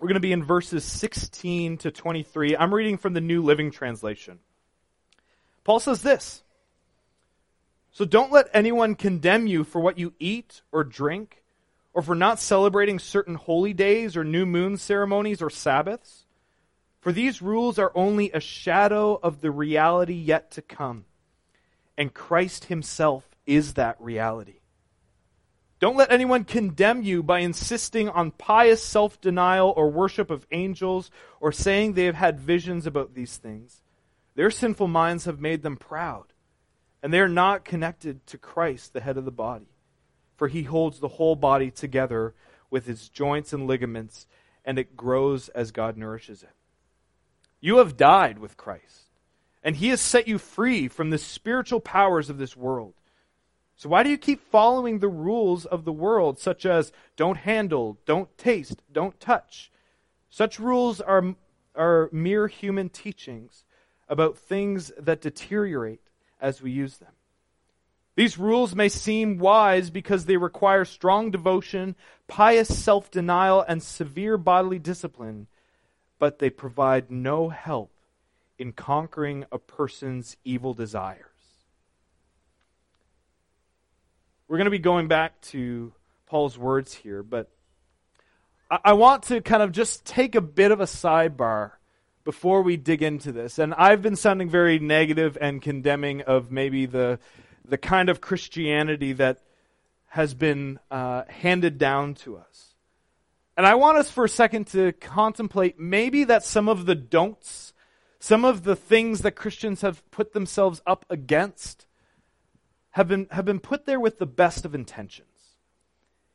We're 0.00 0.08
going 0.08 0.14
to 0.14 0.20
be 0.20 0.32
in 0.32 0.44
verses 0.44 0.84
16 0.84 1.78
to 1.78 1.90
23. 1.90 2.56
I'm 2.56 2.72
reading 2.72 2.98
from 2.98 3.14
the 3.14 3.20
New 3.20 3.42
Living 3.42 3.70
Translation. 3.70 4.38
Paul 5.68 5.80
says 5.80 6.00
this 6.00 6.42
So 7.90 8.06
don't 8.06 8.32
let 8.32 8.48
anyone 8.54 8.94
condemn 8.94 9.46
you 9.46 9.64
for 9.64 9.82
what 9.82 9.98
you 9.98 10.14
eat 10.18 10.62
or 10.72 10.82
drink, 10.82 11.42
or 11.92 12.00
for 12.00 12.14
not 12.14 12.40
celebrating 12.40 12.98
certain 12.98 13.34
holy 13.34 13.74
days 13.74 14.16
or 14.16 14.24
new 14.24 14.46
moon 14.46 14.78
ceremonies 14.78 15.42
or 15.42 15.50
Sabbaths. 15.50 16.24
For 17.02 17.12
these 17.12 17.42
rules 17.42 17.78
are 17.78 17.92
only 17.94 18.32
a 18.32 18.40
shadow 18.40 19.20
of 19.22 19.42
the 19.42 19.50
reality 19.50 20.14
yet 20.14 20.50
to 20.52 20.62
come, 20.62 21.04
and 21.98 22.14
Christ 22.14 22.64
Himself 22.64 23.28
is 23.44 23.74
that 23.74 24.00
reality. 24.00 24.60
Don't 25.80 25.98
let 25.98 26.10
anyone 26.10 26.44
condemn 26.44 27.02
you 27.02 27.22
by 27.22 27.40
insisting 27.40 28.08
on 28.08 28.30
pious 28.30 28.82
self 28.82 29.20
denial 29.20 29.74
or 29.76 29.90
worship 29.90 30.30
of 30.30 30.46
angels 30.50 31.10
or 31.42 31.52
saying 31.52 31.92
they 31.92 32.06
have 32.06 32.14
had 32.14 32.40
visions 32.40 32.86
about 32.86 33.12
these 33.12 33.36
things. 33.36 33.82
Their 34.38 34.52
sinful 34.52 34.86
minds 34.86 35.24
have 35.24 35.40
made 35.40 35.62
them 35.62 35.76
proud, 35.76 36.26
and 37.02 37.12
they 37.12 37.18
are 37.18 37.28
not 37.28 37.64
connected 37.64 38.24
to 38.28 38.38
Christ, 38.38 38.92
the 38.92 39.00
head 39.00 39.16
of 39.16 39.24
the 39.24 39.32
body. 39.32 39.66
For 40.36 40.46
he 40.46 40.62
holds 40.62 41.00
the 41.00 41.08
whole 41.08 41.34
body 41.34 41.72
together 41.72 42.36
with 42.70 42.88
its 42.88 43.08
joints 43.08 43.52
and 43.52 43.66
ligaments, 43.66 44.28
and 44.64 44.78
it 44.78 44.96
grows 44.96 45.48
as 45.48 45.72
God 45.72 45.96
nourishes 45.96 46.44
it. 46.44 46.54
You 47.60 47.78
have 47.78 47.96
died 47.96 48.38
with 48.38 48.56
Christ, 48.56 49.10
and 49.64 49.74
he 49.74 49.88
has 49.88 50.00
set 50.00 50.28
you 50.28 50.38
free 50.38 50.86
from 50.86 51.10
the 51.10 51.18
spiritual 51.18 51.80
powers 51.80 52.30
of 52.30 52.38
this 52.38 52.56
world. 52.56 52.94
So 53.74 53.88
why 53.88 54.04
do 54.04 54.08
you 54.08 54.18
keep 54.18 54.40
following 54.52 55.00
the 55.00 55.08
rules 55.08 55.66
of 55.66 55.84
the 55.84 55.90
world, 55.90 56.38
such 56.38 56.64
as 56.64 56.92
don't 57.16 57.38
handle, 57.38 57.98
don't 58.06 58.38
taste, 58.38 58.82
don't 58.92 59.18
touch? 59.18 59.72
Such 60.30 60.60
rules 60.60 61.00
are, 61.00 61.34
are 61.74 62.08
mere 62.12 62.46
human 62.46 62.88
teachings 62.88 63.64
about 64.08 64.38
things 64.38 64.90
that 64.98 65.20
deteriorate 65.20 66.00
as 66.40 66.62
we 66.62 66.70
use 66.70 66.96
them. 66.98 67.12
These 68.16 68.38
rules 68.38 68.74
may 68.74 68.88
seem 68.88 69.38
wise 69.38 69.90
because 69.90 70.24
they 70.24 70.36
require 70.36 70.84
strong 70.84 71.30
devotion, 71.30 71.94
pious 72.26 72.76
self 72.76 73.10
denial, 73.10 73.64
and 73.66 73.82
severe 73.82 74.36
bodily 74.36 74.80
discipline, 74.80 75.46
but 76.18 76.38
they 76.38 76.50
provide 76.50 77.10
no 77.10 77.48
help 77.48 77.92
in 78.58 78.72
conquering 78.72 79.44
a 79.52 79.58
person's 79.58 80.36
evil 80.44 80.74
desires. 80.74 81.24
We're 84.48 84.56
going 84.56 84.64
to 84.64 84.70
be 84.70 84.78
going 84.78 85.06
back 85.06 85.40
to 85.42 85.92
Paul's 86.26 86.58
words 86.58 86.92
here, 86.92 87.22
but 87.22 87.50
I, 88.70 88.94
want 88.94 89.24
to 89.24 89.40
kind 89.40 89.62
of 89.62 89.72
just 89.72 90.04
take 90.04 90.34
a 90.34 90.40
bit 90.40 90.72
of 90.72 90.80
a 90.80 90.84
sidebar 90.84 91.72
before 92.28 92.60
we 92.60 92.76
dig 92.76 93.02
into 93.02 93.32
this. 93.32 93.58
And 93.58 93.72
I've 93.72 94.02
been 94.02 94.14
sounding 94.14 94.50
very 94.50 94.78
negative 94.78 95.38
and 95.40 95.62
condemning 95.62 96.20
of 96.20 96.50
maybe 96.52 96.84
the, 96.84 97.18
the 97.64 97.78
kind 97.78 98.10
of 98.10 98.20
Christianity 98.20 99.14
that 99.14 99.40
has 100.08 100.34
been 100.34 100.78
uh, 100.90 101.22
handed 101.30 101.78
down 101.78 102.12
to 102.16 102.36
us. 102.36 102.74
And 103.56 103.64
I 103.66 103.76
want 103.76 103.96
us 103.96 104.10
for 104.10 104.26
a 104.26 104.28
second 104.28 104.66
to 104.72 104.92
contemplate 104.92 105.80
maybe 105.80 106.24
that 106.24 106.44
some 106.44 106.68
of 106.68 106.84
the 106.84 106.94
don'ts, 106.94 107.72
some 108.20 108.44
of 108.44 108.62
the 108.62 108.76
things 108.76 109.22
that 109.22 109.32
Christians 109.32 109.80
have 109.80 110.02
put 110.10 110.34
themselves 110.34 110.82
up 110.86 111.06
against, 111.08 111.86
have 112.90 113.08
been, 113.08 113.26
have 113.30 113.46
been 113.46 113.58
put 113.58 113.86
there 113.86 114.00
with 114.00 114.18
the 114.18 114.26
best 114.26 114.66
of 114.66 114.74
intentions. 114.74 115.28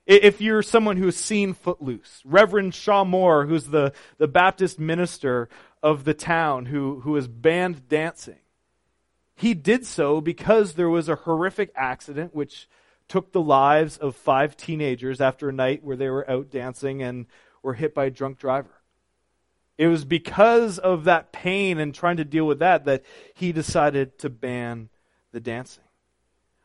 If 0.07 0.41
you're 0.41 0.63
someone 0.63 0.97
who 0.97 1.05
has 1.05 1.15
seen 1.15 1.53
Footloose, 1.53 2.23
Reverend 2.25 2.73
Shaw 2.73 3.05
Moore, 3.05 3.45
who's 3.45 3.65
the, 3.65 3.93
the 4.17 4.27
Baptist 4.27 4.79
minister 4.79 5.50
of 5.83 6.05
the 6.05 6.13
town 6.13 6.67
who, 6.67 7.01
who 7.01 7.11
was 7.11 7.27
banned 7.27 7.87
dancing. 7.89 8.39
He 9.35 9.53
did 9.53 9.85
so 9.85 10.21
because 10.21 10.73
there 10.73 10.89
was 10.89 11.09
a 11.09 11.15
horrific 11.15 11.71
accident 11.75 12.33
which 12.33 12.69
took 13.09 13.31
the 13.31 13.41
lives 13.41 13.97
of 13.97 14.15
five 14.15 14.55
teenagers 14.55 15.19
after 15.19 15.49
a 15.49 15.53
night 15.53 15.83
where 15.83 15.97
they 15.97 16.09
were 16.09 16.29
out 16.29 16.49
dancing 16.49 17.03
and 17.03 17.25
were 17.61 17.73
hit 17.73 17.93
by 17.93 18.05
a 18.05 18.11
drunk 18.11 18.39
driver. 18.39 18.81
It 19.77 19.87
was 19.87 20.05
because 20.05 20.79
of 20.79 21.03
that 21.03 21.31
pain 21.31 21.79
and 21.79 21.93
trying 21.93 22.17
to 22.17 22.25
deal 22.25 22.45
with 22.45 22.59
that 22.59 22.85
that 22.85 23.03
he 23.33 23.51
decided 23.51 24.17
to 24.19 24.29
ban 24.29 24.89
the 25.31 25.39
dancing. 25.39 25.83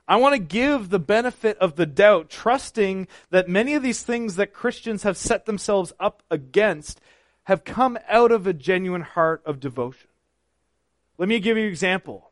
I 0.06 0.16
want 0.16 0.34
to 0.34 0.38
give 0.38 0.88
the 0.88 0.98
benefit 0.98 1.58
of 1.58 1.76
the 1.76 1.86
doubt, 1.86 2.30
trusting 2.30 3.08
that 3.30 3.48
many 3.48 3.74
of 3.74 3.82
these 3.82 4.02
things 4.02 4.36
that 4.36 4.54
Christians 4.54 5.02
have 5.02 5.16
set 5.16 5.44
themselves 5.44 5.92
up 5.98 6.22
against 6.30 7.00
have 7.48 7.64
come 7.64 7.98
out 8.10 8.30
of 8.30 8.46
a 8.46 8.52
genuine 8.52 9.00
heart 9.00 9.40
of 9.46 9.58
devotion. 9.58 10.10
Let 11.16 11.30
me 11.30 11.40
give 11.40 11.56
you 11.56 11.62
an 11.62 11.70
example. 11.70 12.30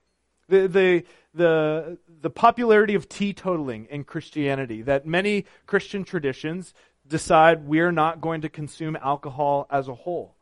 The, 0.50 0.68
the, 0.68 1.04
the, 1.32 1.98
the 2.20 2.28
popularity 2.28 2.94
of 2.94 3.08
teetotaling 3.08 3.88
in 3.88 4.04
Christianity, 4.04 4.82
that 4.82 5.06
many 5.06 5.46
Christian 5.64 6.04
traditions 6.04 6.74
decide 7.08 7.66
we're 7.66 7.92
not 7.92 8.20
going 8.20 8.42
to 8.42 8.50
consume 8.50 8.94
alcohol 8.94 9.66
as 9.70 9.88
a 9.88 9.94
whole. 9.94 10.36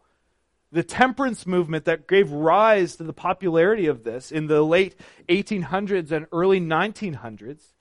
The 0.73 0.83
temperance 0.83 1.47
movement 1.47 1.85
that 1.85 2.09
gave 2.09 2.33
rise 2.33 2.97
to 2.97 3.05
the 3.05 3.13
popularity 3.13 3.87
of 3.87 4.03
this 4.03 4.33
in 4.33 4.49
the 4.49 4.63
late 4.63 4.97
1800s 5.29 6.11
and 6.11 6.27
early 6.33 6.61
1900s 6.61 7.75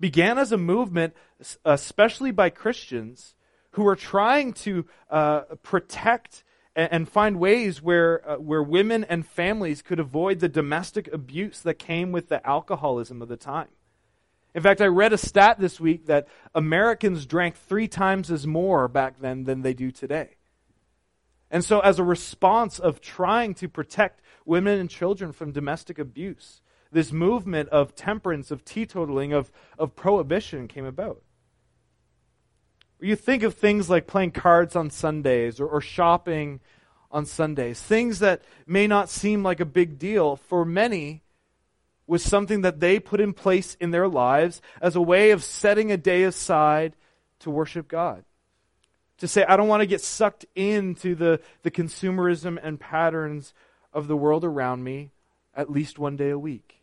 began 0.00 0.38
as 0.38 0.52
a 0.52 0.56
movement, 0.56 1.12
especially 1.66 2.30
by 2.30 2.48
Christians, 2.48 3.34
who 3.72 3.84
were 3.84 3.96
trying 3.96 4.52
to 4.52 4.86
uh, 5.10 5.40
protect 5.62 6.44
and, 6.76 7.08
find 7.08 7.38
ways 7.38 7.82
where, 7.82 8.28
uh, 8.28 8.36
where 8.36 8.62
women 8.62 9.04
and 9.04 9.26
families 9.26 9.82
could 9.82 9.98
avoid 9.98 10.40
the 10.40 10.48
domestic 10.48 11.12
abuse 11.12 11.60
that 11.60 11.74
came 11.74 12.12
with 12.12 12.28
the 12.28 12.46
alcoholism 12.46 13.20
of 13.20 13.28
the 13.28 13.36
time. 13.36 13.68
In 14.54 14.62
fact, 14.62 14.80
I 14.80 14.86
read 14.86 15.12
a 15.12 15.18
stat 15.18 15.58
this 15.60 15.78
week 15.78 16.06
that 16.06 16.26
Americans 16.54 17.26
drank 17.26 17.56
three 17.56 17.86
times 17.86 18.30
as 18.30 18.46
more 18.46 18.88
back 18.88 19.20
then 19.20 19.44
than 19.44 19.62
they 19.62 19.74
do 19.74 19.90
today. 19.90 20.36
And 21.50 21.64
so, 21.64 21.80
as 21.80 21.98
a 21.98 22.04
response 22.04 22.78
of 22.78 23.00
trying 23.00 23.54
to 23.54 23.68
protect 23.68 24.22
women 24.44 24.78
and 24.78 24.88
children 24.88 25.32
from 25.32 25.52
domestic 25.52 25.98
abuse, 25.98 26.62
this 26.92 27.12
movement 27.12 27.68
of 27.70 27.94
temperance, 27.94 28.50
of 28.50 28.64
teetotaling, 28.64 29.32
of, 29.32 29.50
of 29.78 29.94
prohibition 29.94 30.68
came 30.68 30.84
about. 30.84 31.22
You 33.00 33.16
think 33.16 33.42
of 33.42 33.54
things 33.54 33.88
like 33.88 34.06
playing 34.06 34.32
cards 34.32 34.76
on 34.76 34.90
Sundays 34.90 35.60
or, 35.60 35.66
or 35.66 35.80
shopping 35.80 36.60
on 37.10 37.26
Sundays, 37.26 37.80
things 37.80 38.20
that 38.20 38.42
may 38.66 38.86
not 38.86 39.08
seem 39.08 39.42
like 39.42 39.60
a 39.60 39.64
big 39.64 39.98
deal 39.98 40.36
for 40.36 40.64
many 40.64 41.22
was 42.06 42.22
something 42.22 42.62
that 42.62 42.80
they 42.80 42.98
put 42.98 43.20
in 43.20 43.32
place 43.32 43.76
in 43.80 43.90
their 43.90 44.08
lives 44.08 44.60
as 44.80 44.96
a 44.96 45.00
way 45.00 45.30
of 45.30 45.44
setting 45.44 45.92
a 45.92 45.96
day 45.96 46.24
aside 46.24 46.94
to 47.38 47.50
worship 47.50 47.88
God. 47.88 48.24
To 49.18 49.28
say, 49.28 49.44
I 49.44 49.56
don't 49.56 49.68
want 49.68 49.82
to 49.82 49.86
get 49.86 50.00
sucked 50.00 50.46
into 50.54 51.14
the, 51.14 51.40
the 51.62 51.70
consumerism 51.70 52.58
and 52.62 52.80
patterns 52.80 53.54
of 53.92 54.08
the 54.08 54.16
world 54.16 54.44
around 54.44 54.82
me 54.82 55.10
at 55.54 55.70
least 55.70 55.98
one 55.98 56.16
day 56.16 56.30
a 56.30 56.38
week. 56.38 56.79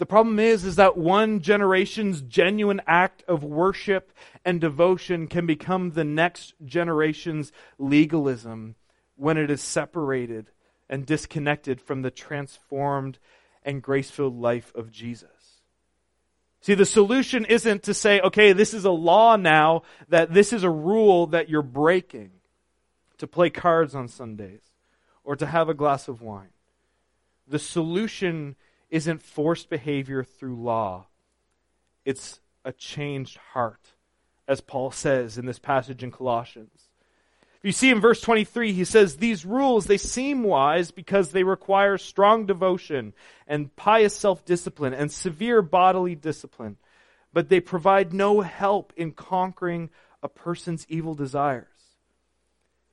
The 0.00 0.06
problem 0.06 0.38
is, 0.38 0.64
is 0.64 0.76
that 0.76 0.96
one 0.96 1.40
generation's 1.40 2.22
genuine 2.22 2.80
act 2.86 3.22
of 3.28 3.44
worship 3.44 4.12
and 4.46 4.58
devotion 4.58 5.26
can 5.26 5.44
become 5.44 5.90
the 5.90 6.04
next 6.04 6.54
generation's 6.64 7.52
legalism 7.78 8.76
when 9.16 9.36
it 9.36 9.50
is 9.50 9.60
separated 9.60 10.46
and 10.88 11.04
disconnected 11.04 11.82
from 11.82 12.00
the 12.00 12.10
transformed 12.10 13.18
and 13.62 13.82
grace 13.82 14.10
filled 14.10 14.40
life 14.40 14.72
of 14.74 14.90
Jesus. 14.90 15.60
See, 16.62 16.72
the 16.72 16.86
solution 16.86 17.44
isn't 17.44 17.82
to 17.82 17.92
say, 17.92 18.20
okay, 18.20 18.54
this 18.54 18.72
is 18.72 18.86
a 18.86 18.90
law 18.90 19.36
now, 19.36 19.82
that 20.08 20.32
this 20.32 20.54
is 20.54 20.64
a 20.64 20.70
rule 20.70 21.26
that 21.26 21.50
you're 21.50 21.60
breaking 21.60 22.30
to 23.18 23.26
play 23.26 23.50
cards 23.50 23.94
on 23.94 24.08
Sundays 24.08 24.62
or 25.24 25.36
to 25.36 25.44
have 25.44 25.68
a 25.68 25.74
glass 25.74 26.08
of 26.08 26.22
wine. 26.22 26.54
The 27.46 27.58
solution 27.58 28.56
isn't 28.90 29.22
forced 29.22 29.70
behavior 29.70 30.24
through 30.24 30.56
law, 30.56 31.06
it's 32.04 32.40
a 32.64 32.72
changed 32.72 33.36
heart, 33.52 33.80
as 34.48 34.60
Paul 34.60 34.90
says 34.90 35.38
in 35.38 35.46
this 35.46 35.58
passage 35.58 36.02
in 36.02 36.10
Colossians. 36.10 36.90
You 37.62 37.72
see 37.72 37.90
in 37.90 38.00
verse 38.00 38.22
23, 38.22 38.72
he 38.72 38.84
says, 38.84 39.16
These 39.16 39.44
rules, 39.44 39.84
they 39.84 39.98
seem 39.98 40.42
wise 40.42 40.90
because 40.90 41.30
they 41.30 41.44
require 41.44 41.98
strong 41.98 42.46
devotion 42.46 43.12
and 43.46 43.74
pious 43.76 44.16
self-discipline 44.16 44.94
and 44.94 45.12
severe 45.12 45.60
bodily 45.60 46.14
discipline, 46.14 46.78
but 47.34 47.50
they 47.50 47.60
provide 47.60 48.14
no 48.14 48.40
help 48.40 48.94
in 48.96 49.12
conquering 49.12 49.90
a 50.22 50.28
person's 50.28 50.86
evil 50.88 51.14
desires. 51.14 51.66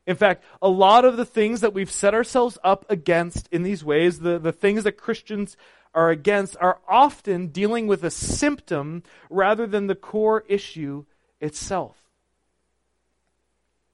In 0.05 0.15
fact, 0.15 0.43
a 0.61 0.69
lot 0.69 1.05
of 1.05 1.17
the 1.17 1.25
things 1.25 1.61
that 1.61 1.73
we've 1.73 1.91
set 1.91 2.13
ourselves 2.13 2.57
up 2.63 2.85
against 2.89 3.47
in 3.51 3.63
these 3.63 3.83
ways, 3.83 4.19
the, 4.19 4.39
the 4.39 4.53
things 4.53 4.83
that 4.83 4.93
Christians 4.93 5.57
are 5.97 6.11
against, 6.11 6.55
are 6.61 6.77
often 6.87 7.47
dealing 7.47 7.87
with 7.87 8.03
a 8.03 8.11
symptom 8.11 9.01
rather 9.31 9.65
than 9.65 9.87
the 9.87 9.95
core 9.95 10.43
issue 10.47 11.03
itself. 11.41 11.97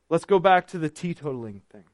Let's 0.10 0.25
go 0.25 0.38
back 0.38 0.67
to 0.67 0.77
the 0.77 0.89
teetotaling 0.89 1.62
thing. 1.72 1.86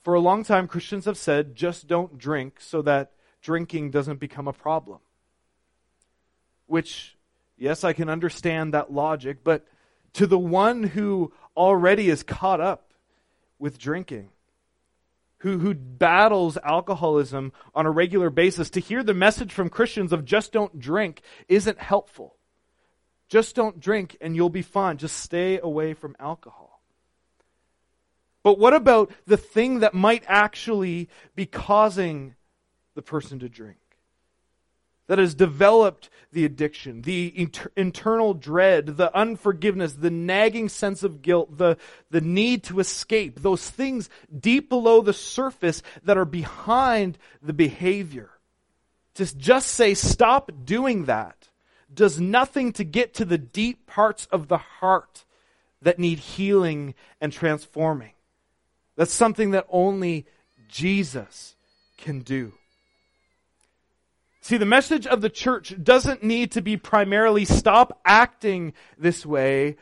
For 0.00 0.14
a 0.14 0.20
long 0.20 0.42
time, 0.42 0.66
Christians 0.66 1.04
have 1.04 1.16
said, 1.16 1.54
just 1.54 1.86
don't 1.86 2.18
drink 2.18 2.56
so 2.58 2.82
that 2.82 3.12
drinking 3.40 3.92
doesn't 3.92 4.18
become 4.18 4.48
a 4.48 4.52
problem. 4.52 4.98
Which, 6.66 7.16
yes, 7.58 7.84
I 7.84 7.92
can 7.92 8.08
understand 8.08 8.74
that 8.74 8.92
logic, 8.92 9.44
but 9.44 9.68
to 10.14 10.26
the 10.26 10.38
one 10.38 10.82
who 10.82 11.32
already 11.56 12.10
is 12.10 12.24
caught 12.24 12.60
up 12.60 12.92
with 13.60 13.78
drinking, 13.78 14.30
who, 15.40 15.58
who 15.58 15.74
battles 15.74 16.56
alcoholism 16.62 17.52
on 17.74 17.86
a 17.86 17.90
regular 17.90 18.30
basis, 18.30 18.70
to 18.70 18.80
hear 18.80 19.02
the 19.02 19.14
message 19.14 19.52
from 19.52 19.68
Christians 19.68 20.12
of 20.12 20.24
just 20.24 20.52
don't 20.52 20.78
drink 20.78 21.22
isn't 21.48 21.78
helpful. 21.78 22.36
Just 23.28 23.54
don't 23.54 23.80
drink 23.80 24.16
and 24.20 24.36
you'll 24.36 24.50
be 24.50 24.62
fine. 24.62 24.98
Just 24.98 25.16
stay 25.16 25.58
away 25.58 25.94
from 25.94 26.16
alcohol. 26.18 26.82
But 28.42 28.58
what 28.58 28.74
about 28.74 29.12
the 29.26 29.36
thing 29.36 29.80
that 29.80 29.94
might 29.94 30.24
actually 30.26 31.08
be 31.34 31.46
causing 31.46 32.34
the 32.94 33.02
person 33.02 33.38
to 33.40 33.48
drink? 33.48 33.79
That 35.10 35.18
has 35.18 35.34
developed 35.34 36.08
the 36.30 36.44
addiction, 36.44 37.02
the 37.02 37.32
inter- 37.36 37.72
internal 37.76 38.32
dread, 38.32 38.96
the 38.96 39.12
unforgiveness, 39.12 39.94
the 39.94 40.08
nagging 40.08 40.68
sense 40.68 41.02
of 41.02 41.20
guilt, 41.20 41.58
the, 41.58 41.78
the 42.12 42.20
need 42.20 42.62
to 42.62 42.78
escape, 42.78 43.40
those 43.40 43.68
things 43.68 44.08
deep 44.38 44.68
below 44.68 45.00
the 45.00 45.12
surface 45.12 45.82
that 46.04 46.16
are 46.16 46.24
behind 46.24 47.18
the 47.42 47.52
behavior. 47.52 48.30
To 49.14 49.36
just 49.36 49.72
say, 49.72 49.94
stop 49.94 50.52
doing 50.64 51.06
that 51.06 51.48
does 51.92 52.20
nothing 52.20 52.72
to 52.74 52.84
get 52.84 53.14
to 53.14 53.24
the 53.24 53.36
deep 53.36 53.88
parts 53.88 54.28
of 54.30 54.46
the 54.46 54.58
heart 54.58 55.24
that 55.82 55.98
need 55.98 56.20
healing 56.20 56.94
and 57.20 57.32
transforming. 57.32 58.12
That's 58.94 59.12
something 59.12 59.50
that 59.50 59.66
only 59.70 60.26
Jesus 60.68 61.56
can 61.98 62.20
do. 62.20 62.52
See, 64.40 64.56
the 64.56 64.66
message 64.66 65.06
of 65.06 65.20
the 65.20 65.28
church 65.28 65.74
doesn't 65.82 66.22
need 66.22 66.52
to 66.52 66.62
be 66.62 66.76
primarily 66.76 67.44
stop 67.44 68.00
acting 68.04 68.72
this 68.96 69.26
way, 69.26 69.76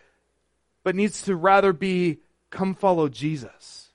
but 0.83 0.97
needs 0.97 1.23
to 1.23 1.37
rather 1.37 1.73
be 1.73 2.19
come 2.51 2.75
follow 2.75 3.09
Jesus. 3.09 3.89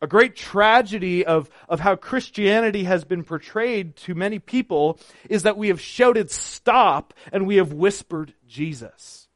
A 0.00 0.06
great 0.06 0.36
tragedy 0.36 1.24
of, 1.24 1.48
of 1.68 1.80
how 1.80 1.96
Christianity 1.96 2.84
has 2.84 3.04
been 3.04 3.24
portrayed 3.24 3.96
to 3.96 4.14
many 4.14 4.38
people 4.38 4.98
is 5.30 5.44
that 5.44 5.56
we 5.56 5.68
have 5.68 5.80
shouted 5.80 6.30
stop 6.30 7.14
and 7.32 7.46
we 7.46 7.56
have 7.56 7.72
whispered 7.72 8.34
Jesus. 8.46 9.28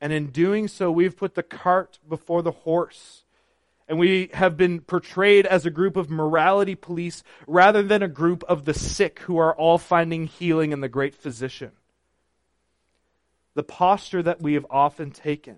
And 0.00 0.12
in 0.12 0.26
doing 0.26 0.68
so, 0.68 0.90
we've 0.90 1.16
put 1.16 1.34
the 1.34 1.42
cart 1.42 1.98
before 2.08 2.42
the 2.42 2.50
horse. 2.50 3.24
And 3.90 3.98
we 3.98 4.30
have 4.34 4.56
been 4.56 4.82
portrayed 4.82 5.46
as 5.46 5.66
a 5.66 5.70
group 5.70 5.96
of 5.96 6.08
morality 6.08 6.76
police 6.76 7.24
rather 7.48 7.82
than 7.82 8.04
a 8.04 8.08
group 8.08 8.44
of 8.44 8.64
the 8.64 8.72
sick 8.72 9.18
who 9.18 9.36
are 9.38 9.52
all 9.52 9.78
finding 9.78 10.28
healing 10.28 10.70
in 10.70 10.80
the 10.80 10.88
great 10.88 11.12
physician. 11.12 11.72
The 13.54 13.64
posture 13.64 14.22
that 14.22 14.40
we 14.40 14.54
have 14.54 14.64
often 14.70 15.10
taken 15.10 15.56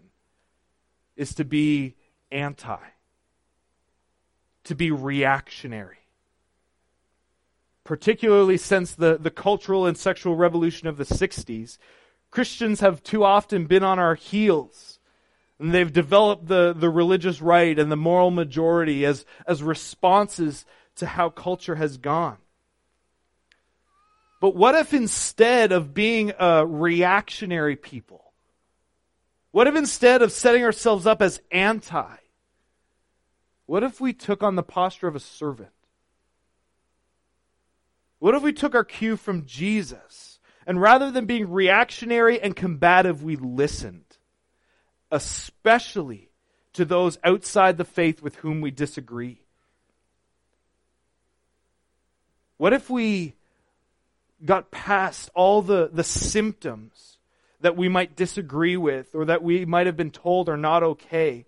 is 1.15 1.35
to 1.35 1.45
be 1.45 1.95
anti, 2.31 2.79
to 4.65 4.75
be 4.75 4.91
reactionary. 4.91 5.99
Particularly 7.85 8.57
since 8.57 8.95
the, 8.95 9.19
the 9.19 9.31
cultural 9.31 9.85
and 9.85 9.99
sexual 9.99 10.37
revolution 10.37 10.89
of 10.89 10.97
the 10.97 11.05
60s, 11.05 11.77
Christians 12.31 12.81
have 12.81 13.03
too 13.03 13.25
often 13.25 13.67
been 13.67 13.83
on 13.83 13.99
our 13.99 14.15
heels. 14.15 14.92
And 15.63 15.73
they've 15.73 15.93
developed 15.93 16.49
the, 16.49 16.75
the 16.77 16.91
religious 16.91 17.41
right 17.41 17.79
and 17.79 17.91
the 17.91 17.97
moral 17.97 18.33
majority 18.33 19.07
as, 19.07 19.25
as 19.47 19.63
responses 19.63 20.67
to 20.97 21.07
how 21.07 21.31
culture 21.31 21.77
has 21.77 21.99
gone. 21.99 22.39
But 24.41 24.57
what 24.57 24.75
if 24.75 24.93
instead 24.93 25.71
of 25.71 25.95
being 25.95 26.33
a 26.37 26.67
reactionary 26.67 27.77
people, 27.77 28.33
what 29.53 29.69
if 29.69 29.77
instead 29.77 30.21
of 30.21 30.33
setting 30.33 30.65
ourselves 30.65 31.07
up 31.07 31.23
as 31.23 31.41
anti, 31.53 32.17
what 33.67 33.85
if 33.85 34.01
we 34.01 34.13
took 34.13 34.43
on 34.43 34.57
the 34.57 34.65
posture 34.65 35.07
of 35.07 35.15
a 35.15 35.21
servant? 35.21 35.71
What 38.19 38.35
if 38.35 38.43
we 38.43 38.53
took 38.53 38.75
our 38.75 38.83
cue 38.85 39.17
from 39.17 39.47
Jesus 39.47 40.41
and 40.67 40.81
rather 40.81 41.13
than 41.13 41.27
being 41.27 41.49
reactionary 41.49 42.41
and 42.41 42.57
combative, 42.57 43.23
we 43.23 43.37
listened, 43.37 44.12
especially 45.13 46.31
to 46.73 46.85
those 46.85 47.19
outside 47.23 47.79
the 47.79 47.85
faith 47.85 48.21
with 48.21 48.35
whom 48.37 48.61
we 48.61 48.73
disagree? 48.73 49.39
What 52.57 52.73
if 52.73 52.91
we 52.91 53.35
got 54.45 54.71
past 54.71 55.31
all 55.35 55.63
the, 55.63 55.91
the 55.93 56.03
symptoms 56.03 57.19
that 57.61 57.77
we 57.77 57.89
might 57.89 58.17
disagree 58.17 58.77
with 58.77 59.15
or 59.15 59.27
that 59.27 59.43
we 59.43 59.65
might 59.65 59.87
have 59.87 59.97
been 59.97 60.11
told 60.11 60.49
are 60.49 60.57
not 60.57 60.83
okay 60.83 61.45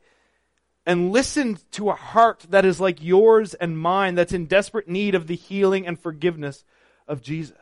and 0.86 1.10
listened 1.10 1.64
to 1.72 1.88
a 1.88 1.94
heart 1.94 2.46
that 2.50 2.64
is 2.64 2.78
like 2.78 3.02
yours 3.02 3.54
and 3.54 3.78
mine 3.78 4.14
that's 4.14 4.32
in 4.32 4.46
desperate 4.46 4.88
need 4.88 5.14
of 5.14 5.26
the 5.26 5.34
healing 5.34 5.86
and 5.86 5.98
forgiveness 5.98 6.64
of 7.08 7.22
Jesus? 7.22 7.56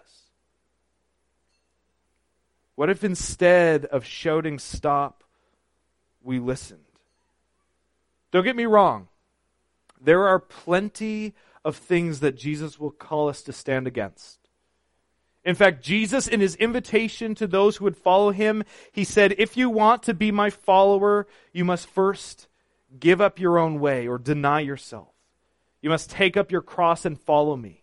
What 2.75 2.90
if 2.90 3.04
instead 3.04 3.85
of 3.87 4.04
shouting 4.04 4.59
stop, 4.59 5.23
we 6.23 6.38
listened? 6.38 6.81
Don't 8.31 8.45
get 8.45 8.57
me 8.57 8.67
wrong. 8.67 9.09
There 10.00 10.26
are 10.26 10.38
plenty 10.38 11.35
of 11.64 11.76
things 11.76 12.21
that 12.21 12.37
Jesus 12.37 12.79
will 12.79 12.91
call 12.91 13.29
us 13.29 13.43
to 13.43 13.52
stand 13.52 13.87
against. 13.87 14.38
In 15.45 15.55
fact, 15.55 15.83
Jesus, 15.83 16.29
in 16.29 16.41
his 16.41 16.55
invitation 16.57 17.35
to 17.35 17.47
those 17.47 17.76
who 17.76 17.85
would 17.85 17.97
follow 17.97 18.31
him, 18.31 18.62
he 18.93 19.05
said, 19.05 19.35
If 19.38 19.57
you 19.57 19.69
want 19.71 20.05
to 20.05 20.14
be 20.14 20.31
my 20.31 20.50
follower, 20.50 21.26
you 21.52 21.64
must 21.64 21.88
first 21.88 22.49
give 22.99 23.21
up 23.21 23.41
your 23.41 23.59
own 23.59 23.81
way 23.81 24.07
or 24.07 24.19
deny 24.19 24.61
yourself. 24.61 25.09
You 25.81 25.91
must 25.91 26.11
take 26.11 26.37
up 26.37 26.52
your 26.52 26.62
cross 26.62 27.05
and 27.05 27.21
follow 27.21 27.57
me. 27.57 27.83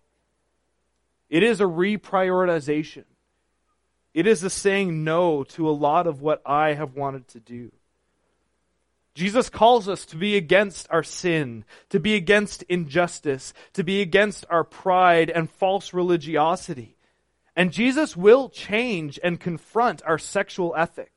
It 1.30 1.44
is 1.44 1.60
a 1.60 1.66
reprioritization. 1.66 3.04
It 4.14 4.26
is 4.26 4.44
a 4.44 4.50
saying 4.50 5.04
no 5.04 5.44
to 5.44 5.70
a 5.70 5.72
lot 5.72 6.08
of 6.08 6.22
what 6.22 6.42
I 6.46 6.74
have 6.74 6.96
wanted 6.96 7.28
to 7.30 7.40
do. 7.40 7.72
Jesus 9.16 9.50
calls 9.50 9.90
us 9.90 10.06
to 10.08 10.16
be 10.16 10.38
against 10.38 10.88
our 10.90 11.04
sin, 11.04 11.66
to 11.90 12.00
be 12.00 12.16
against 12.16 12.64
injustice, 12.64 13.54
to 13.74 13.84
be 13.84 14.02
against 14.02 14.46
our 14.50 14.64
pride 14.64 15.30
and 15.30 15.50
false 15.50 15.94
religiosity. 15.94 16.96
And 17.56 17.74
Jesus 17.74 18.16
will 18.16 18.50
change 18.50 19.20
and 19.24 19.40
confront 19.40 20.02
our 20.06 20.18
sexual 20.18 20.74
ethic. 20.78 21.12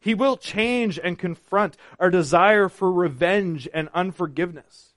He 0.00 0.14
will 0.14 0.36
change 0.36 0.98
and 0.98 1.18
confront 1.18 1.76
our 1.98 2.10
desire 2.10 2.68
for 2.68 2.90
revenge 2.90 3.68
and 3.72 3.88
unforgiveness. 3.94 4.94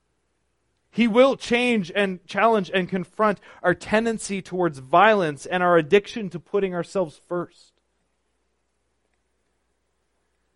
He 0.90 1.08
will 1.08 1.36
change 1.36 1.92
and 1.94 2.26
challenge 2.26 2.72
and 2.74 2.88
confront 2.88 3.40
our 3.62 3.74
tendency 3.74 4.42
towards 4.42 4.80
violence 4.80 5.46
and 5.46 5.64
our 5.64 5.78
addiction 5.78 6.30
to 6.30 6.40
putting 6.40 6.74
ourselves 6.74 7.20
first. 7.28 7.73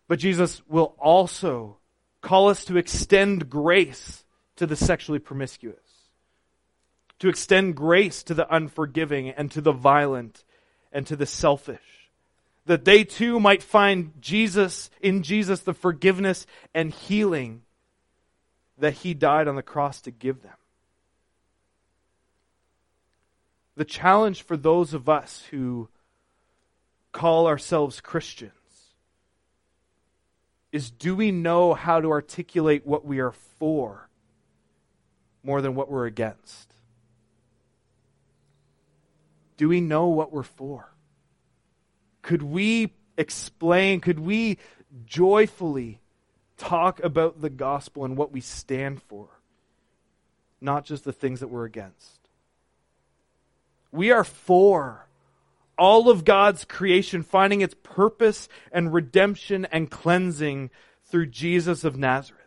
But 0.07 0.19
Jesus 0.19 0.61
will 0.67 0.95
also 0.99 1.77
call 2.21 2.49
us 2.49 2.65
to 2.65 2.77
extend 2.77 3.49
grace 3.49 4.23
to 4.55 4.65
the 4.65 4.75
sexually 4.75 5.19
promiscuous, 5.19 5.75
to 7.19 7.29
extend 7.29 7.75
grace 7.75 8.23
to 8.23 8.33
the 8.33 8.53
unforgiving 8.53 9.29
and 9.29 9.51
to 9.51 9.61
the 9.61 9.71
violent 9.71 10.43
and 10.91 11.05
to 11.07 11.15
the 11.15 11.25
selfish, 11.25 12.09
that 12.65 12.85
they 12.85 13.03
too 13.03 13.39
might 13.39 13.61
find 13.61 14.13
Jesus, 14.19 14.89
in 15.01 15.23
Jesus, 15.23 15.61
the 15.61 15.73
forgiveness 15.73 16.45
and 16.73 16.91
healing 16.91 17.61
that 18.77 18.93
he 18.93 19.13
died 19.13 19.47
on 19.47 19.55
the 19.55 19.63
cross 19.63 20.01
to 20.01 20.11
give 20.11 20.41
them. 20.41 20.53
The 23.75 23.85
challenge 23.85 24.41
for 24.41 24.57
those 24.57 24.93
of 24.93 25.07
us 25.07 25.43
who 25.51 25.89
call 27.11 27.47
ourselves 27.47 28.01
Christians 28.01 28.56
is 30.71 30.91
do 30.91 31.15
we 31.15 31.31
know 31.31 31.73
how 31.73 32.01
to 32.01 32.11
articulate 32.11 32.85
what 32.85 33.05
we 33.05 33.19
are 33.19 33.31
for 33.31 34.09
more 35.43 35.61
than 35.61 35.75
what 35.75 35.89
we're 35.89 36.05
against? 36.05 36.73
Do 39.55 39.69
we 39.69 39.81
know 39.81 40.07
what 40.07 40.31
we're 40.31 40.43
for? 40.43 40.91
Could 42.21 42.43
we 42.43 42.93
explain, 43.17 44.01
could 44.01 44.19
we 44.19 44.57
joyfully 45.05 45.99
talk 46.57 47.01
about 47.03 47.41
the 47.41 47.49
gospel 47.49 48.05
and 48.05 48.17
what 48.17 48.31
we 48.31 48.41
stand 48.41 49.01
for, 49.01 49.29
not 50.59 50.85
just 50.85 51.03
the 51.05 51.13
things 51.13 51.39
that 51.39 51.47
we're 51.47 51.65
against? 51.65 52.19
We 53.91 54.11
are 54.11 54.23
for 54.23 55.06
all 55.77 56.09
of 56.09 56.25
God's 56.25 56.65
creation 56.65 57.23
finding 57.23 57.61
its 57.61 57.75
purpose 57.83 58.47
and 58.71 58.93
redemption 58.93 59.65
and 59.65 59.89
cleansing 59.91 60.69
through 61.05 61.27
Jesus 61.27 61.83
of 61.83 61.97
Nazareth. 61.97 62.41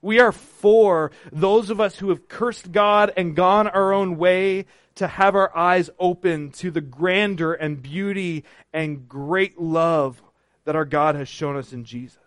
We 0.00 0.20
are 0.20 0.32
for 0.32 1.10
those 1.32 1.70
of 1.70 1.80
us 1.80 1.98
who 1.98 2.10
have 2.10 2.28
cursed 2.28 2.70
God 2.70 3.12
and 3.16 3.34
gone 3.34 3.66
our 3.66 3.92
own 3.92 4.16
way 4.16 4.66
to 4.96 5.08
have 5.08 5.34
our 5.34 5.56
eyes 5.56 5.90
open 5.98 6.50
to 6.52 6.70
the 6.70 6.80
grandeur 6.80 7.52
and 7.52 7.82
beauty 7.82 8.44
and 8.72 9.08
great 9.08 9.60
love 9.60 10.22
that 10.64 10.76
our 10.76 10.84
God 10.84 11.14
has 11.14 11.28
shown 11.28 11.56
us 11.56 11.72
in 11.72 11.84
Jesus. 11.84 12.18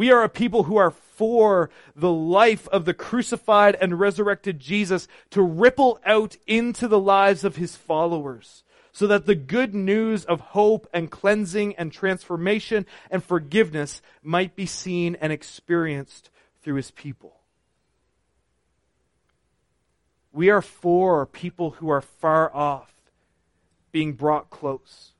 We 0.00 0.10
are 0.12 0.24
a 0.24 0.30
people 0.30 0.62
who 0.62 0.78
are 0.78 0.92
for 0.92 1.68
the 1.94 2.10
life 2.10 2.66
of 2.68 2.86
the 2.86 2.94
crucified 2.94 3.76
and 3.82 4.00
resurrected 4.00 4.58
Jesus 4.58 5.06
to 5.28 5.42
ripple 5.42 6.00
out 6.06 6.38
into 6.46 6.88
the 6.88 6.98
lives 6.98 7.44
of 7.44 7.56
his 7.56 7.76
followers 7.76 8.64
so 8.92 9.06
that 9.08 9.26
the 9.26 9.34
good 9.34 9.74
news 9.74 10.24
of 10.24 10.40
hope 10.40 10.88
and 10.94 11.10
cleansing 11.10 11.76
and 11.76 11.92
transformation 11.92 12.86
and 13.10 13.22
forgiveness 13.22 14.00
might 14.22 14.56
be 14.56 14.64
seen 14.64 15.18
and 15.20 15.34
experienced 15.34 16.30
through 16.62 16.76
his 16.76 16.92
people. 16.92 17.36
We 20.32 20.48
are 20.48 20.62
for 20.62 21.26
people 21.26 21.72
who 21.72 21.90
are 21.90 22.00
far 22.00 22.50
off 22.56 22.90
being 23.92 24.14
brought 24.14 24.48
close. 24.48 25.12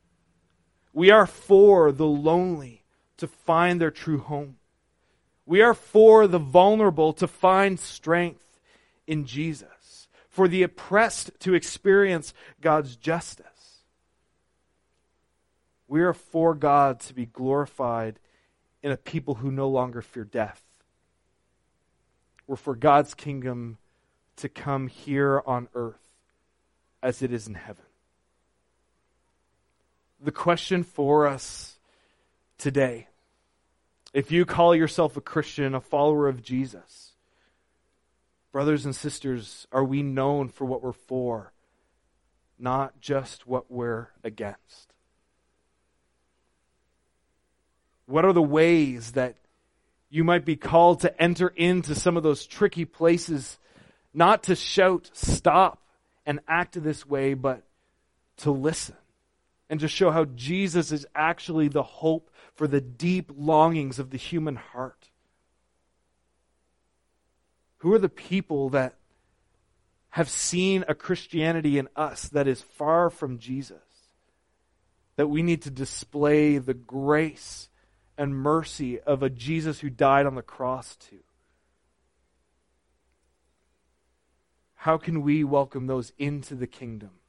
We 0.94 1.10
are 1.10 1.26
for 1.26 1.92
the 1.92 2.06
lonely 2.06 2.82
to 3.18 3.26
find 3.26 3.78
their 3.78 3.90
true 3.90 4.20
home. 4.20 4.56
We 5.50 5.62
are 5.62 5.74
for 5.74 6.28
the 6.28 6.38
vulnerable 6.38 7.12
to 7.14 7.26
find 7.26 7.80
strength 7.80 8.60
in 9.08 9.26
Jesus, 9.26 10.06
for 10.28 10.46
the 10.46 10.62
oppressed 10.62 11.32
to 11.40 11.54
experience 11.54 12.32
God's 12.60 12.94
justice. 12.94 13.80
We 15.88 16.02
are 16.02 16.12
for 16.12 16.54
God 16.54 17.00
to 17.00 17.14
be 17.14 17.26
glorified 17.26 18.20
in 18.80 18.92
a 18.92 18.96
people 18.96 19.34
who 19.34 19.50
no 19.50 19.68
longer 19.68 20.02
fear 20.02 20.22
death. 20.22 20.62
We're 22.46 22.54
for 22.54 22.76
God's 22.76 23.14
kingdom 23.14 23.78
to 24.36 24.48
come 24.48 24.86
here 24.86 25.42
on 25.44 25.66
earth 25.74 26.14
as 27.02 27.22
it 27.22 27.32
is 27.32 27.48
in 27.48 27.54
heaven. 27.54 27.86
The 30.22 30.30
question 30.30 30.84
for 30.84 31.26
us 31.26 31.76
today 32.56 33.08
if 34.12 34.32
you 34.32 34.44
call 34.44 34.74
yourself 34.74 35.16
a 35.16 35.20
Christian, 35.20 35.74
a 35.74 35.80
follower 35.80 36.28
of 36.28 36.42
Jesus, 36.42 37.12
brothers 38.52 38.84
and 38.84 38.94
sisters, 38.94 39.66
are 39.70 39.84
we 39.84 40.02
known 40.02 40.48
for 40.48 40.64
what 40.64 40.82
we're 40.82 40.92
for, 40.92 41.52
not 42.58 43.00
just 43.00 43.46
what 43.46 43.70
we're 43.70 44.08
against? 44.24 44.92
What 48.06 48.24
are 48.24 48.32
the 48.32 48.42
ways 48.42 49.12
that 49.12 49.36
you 50.08 50.24
might 50.24 50.44
be 50.44 50.56
called 50.56 51.00
to 51.00 51.22
enter 51.22 51.46
into 51.46 51.94
some 51.94 52.16
of 52.16 52.24
those 52.24 52.44
tricky 52.44 52.84
places, 52.84 53.58
not 54.12 54.42
to 54.44 54.56
shout, 54.56 55.08
stop, 55.12 55.80
and 56.26 56.40
act 56.48 56.82
this 56.82 57.06
way, 57.06 57.34
but 57.34 57.62
to 58.38 58.50
listen 58.50 58.96
and 59.70 59.78
to 59.80 59.88
show 59.88 60.10
how 60.10 60.24
Jesus 60.24 60.90
is 60.90 61.06
actually 61.14 61.68
the 61.68 61.84
hope 61.84 62.28
for 62.54 62.66
the 62.66 62.80
deep 62.80 63.30
longings 63.34 64.00
of 64.00 64.10
the 64.10 64.18
human 64.18 64.56
heart? 64.56 65.08
Who 67.78 67.94
are 67.94 67.98
the 68.00 68.08
people 68.08 68.70
that 68.70 68.96
have 70.10 70.28
seen 70.28 70.84
a 70.88 70.94
Christianity 70.94 71.78
in 71.78 71.88
us 71.94 72.28
that 72.30 72.48
is 72.48 72.60
far 72.60 73.10
from 73.10 73.38
Jesus? 73.38 73.78
That 75.14 75.28
we 75.28 75.40
need 75.42 75.62
to 75.62 75.70
display 75.70 76.58
the 76.58 76.74
grace 76.74 77.68
and 78.18 78.34
mercy 78.34 79.00
of 79.00 79.22
a 79.22 79.30
Jesus 79.30 79.78
who 79.78 79.88
died 79.88 80.26
on 80.26 80.34
the 80.34 80.42
cross 80.42 80.96
to. 80.96 81.20
How 84.74 84.98
can 84.98 85.22
we 85.22 85.44
welcome 85.44 85.86
those 85.86 86.12
into 86.18 86.56
the 86.56 86.66
kingdom 86.66 87.19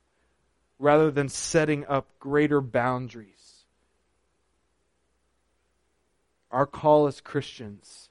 rather 0.81 1.11
than 1.11 1.29
setting 1.29 1.85
up 1.85 2.07
greater 2.19 2.59
boundaries? 2.59 3.65
Our 6.49 6.65
call 6.65 7.07
as 7.07 7.21
Christians 7.21 8.09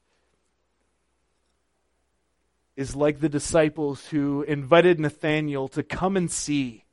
is 2.76 2.96
like 2.96 3.20
the 3.20 3.28
disciples 3.28 4.06
who 4.06 4.42
invited 4.42 4.98
Nathanael 4.98 5.68
to 5.68 5.82
come 5.82 6.16
and 6.16 6.30
see. 6.30 6.84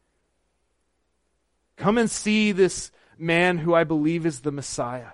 Come 1.78 1.98
and 1.98 2.12
see 2.12 2.52
this 2.52 2.92
man 3.18 3.60
who 3.60 3.74
I 3.74 3.86
believe 3.86 4.26
is 4.26 4.42
the 4.42 4.52
Messiah. 4.52 5.12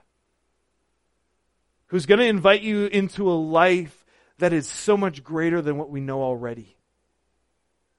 who's 1.93 2.07
going 2.07 2.19
to 2.19 2.25
invite 2.25 2.63
you 2.63 2.87
into 2.87 3.29
a 3.29 3.37
life 3.37 4.03
that 4.39 4.51
is 4.51 4.67
so 4.67 4.97
much 4.97 5.23
greater 5.23 5.61
than 5.61 5.77
what 5.77 5.91
we 5.91 6.01
know 6.01 6.23
already. 6.23 6.75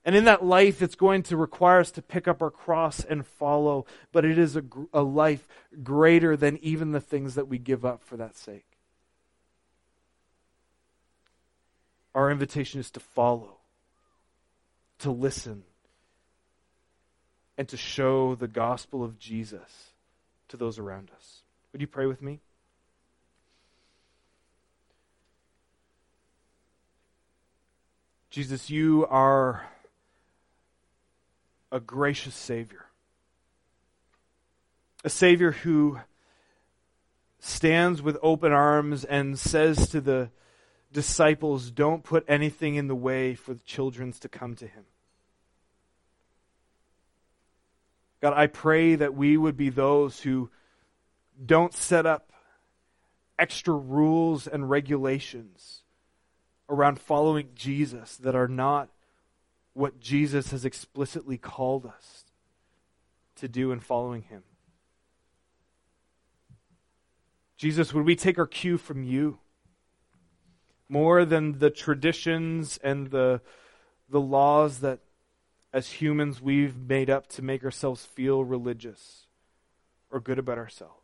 And 0.04 0.14
in 0.14 0.24
that 0.24 0.44
life, 0.44 0.82
it's 0.82 0.96
going 0.96 1.22
to 1.24 1.36
require 1.36 1.80
us 1.80 1.90
to 1.92 2.02
pick 2.02 2.28
up 2.28 2.42
our 2.42 2.50
cross 2.50 3.02
and 3.02 3.26
follow, 3.26 3.86
but 4.12 4.24
it 4.24 4.38
is 4.38 4.54
a, 4.54 4.62
a 4.92 5.02
life 5.02 5.48
greater 5.82 6.36
than 6.36 6.58
even 6.58 6.92
the 6.92 7.00
things 7.00 7.36
that 7.36 7.48
we 7.48 7.56
give 7.56 7.86
up 7.86 8.02
for 8.02 8.18
that 8.18 8.36
sake. 8.36 8.66
Our 12.14 12.30
invitation 12.30 12.80
is 12.80 12.90
to 12.92 13.00
follow, 13.00 13.56
to 15.00 15.10
listen, 15.10 15.64
and 17.56 17.66
to 17.68 17.76
show 17.76 18.34
the 18.34 18.48
gospel 18.48 19.02
of 19.02 19.18
Jesus 19.18 19.92
to 20.48 20.56
those 20.56 20.78
around 20.78 21.10
us. 21.16 21.42
Would 21.72 21.80
you 21.80 21.86
pray 21.86 22.06
with 22.06 22.20
me? 22.20 22.40
Jesus, 28.30 28.68
you 28.68 29.06
are 29.08 29.64
a 31.74 31.80
gracious 31.80 32.36
Savior. 32.36 32.86
A 35.02 35.10
Savior 35.10 35.50
who 35.50 35.98
stands 37.40 38.00
with 38.00 38.16
open 38.22 38.52
arms 38.52 39.04
and 39.04 39.36
says 39.36 39.88
to 39.88 40.00
the 40.00 40.30
disciples, 40.92 41.72
Don't 41.72 42.04
put 42.04 42.24
anything 42.28 42.76
in 42.76 42.86
the 42.86 42.94
way 42.94 43.34
for 43.34 43.54
the 43.54 43.64
children 43.64 44.12
to 44.12 44.28
come 44.28 44.54
to 44.54 44.68
Him. 44.68 44.84
God, 48.22 48.34
I 48.34 48.46
pray 48.46 48.94
that 48.94 49.14
we 49.14 49.36
would 49.36 49.56
be 49.56 49.68
those 49.68 50.20
who 50.20 50.50
don't 51.44 51.74
set 51.74 52.06
up 52.06 52.32
extra 53.36 53.74
rules 53.74 54.46
and 54.46 54.70
regulations 54.70 55.82
around 56.68 57.00
following 57.00 57.48
Jesus 57.56 58.16
that 58.18 58.36
are 58.36 58.46
not 58.46 58.90
what 59.74 60.00
Jesus 60.00 60.50
has 60.52 60.64
explicitly 60.64 61.36
called 61.36 61.84
us 61.84 62.24
to 63.36 63.48
do 63.48 63.72
in 63.72 63.80
following 63.80 64.22
him. 64.22 64.44
Jesus, 67.56 67.92
would 67.92 68.04
we 68.04 68.16
take 68.16 68.38
our 68.38 68.46
cue 68.46 68.78
from 68.78 69.02
you 69.02 69.38
more 70.88 71.24
than 71.24 71.58
the 71.58 71.70
traditions 71.70 72.78
and 72.82 73.10
the, 73.10 73.40
the 74.08 74.20
laws 74.20 74.80
that 74.80 75.00
as 75.72 75.90
humans 75.90 76.40
we've 76.40 76.76
made 76.76 77.10
up 77.10 77.26
to 77.26 77.42
make 77.42 77.64
ourselves 77.64 78.04
feel 78.04 78.44
religious 78.44 79.26
or 80.10 80.20
good 80.20 80.38
about 80.38 80.58
ourselves? 80.58 81.00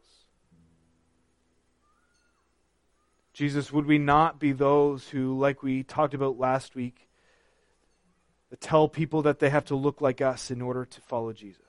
Jesus, 3.32 3.72
would 3.72 3.86
we 3.86 3.98
not 3.98 4.38
be 4.38 4.52
those 4.52 5.08
who, 5.08 5.38
like 5.38 5.62
we 5.62 5.82
talked 5.82 6.14
about 6.14 6.38
last 6.38 6.74
week, 6.74 7.08
that 8.50 8.60
tell 8.60 8.88
people 8.88 9.22
that 9.22 9.38
they 9.38 9.50
have 9.50 9.64
to 9.66 9.76
look 9.76 10.00
like 10.00 10.20
us 10.20 10.50
in 10.50 10.60
order 10.60 10.84
to 10.84 11.00
follow 11.00 11.32
Jesus? 11.32 11.62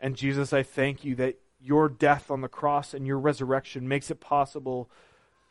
And 0.00 0.16
Jesus, 0.16 0.52
I 0.52 0.62
thank 0.62 1.04
you 1.04 1.14
that 1.16 1.38
your 1.60 1.88
death 1.88 2.30
on 2.30 2.40
the 2.40 2.48
cross 2.48 2.92
and 2.92 3.06
your 3.06 3.18
resurrection 3.18 3.88
makes 3.88 4.10
it 4.10 4.20
possible 4.20 4.90